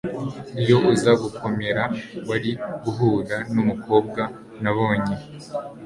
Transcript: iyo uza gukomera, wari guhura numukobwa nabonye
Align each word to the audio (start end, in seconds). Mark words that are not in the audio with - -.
iyo 0.61 0.77
uza 0.91 1.11
gukomera, 1.21 1.83
wari 2.29 2.51
guhura 2.83 3.37
numukobwa 3.53 4.21
nabonye 4.61 5.15